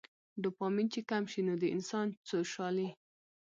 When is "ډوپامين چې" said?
0.41-1.01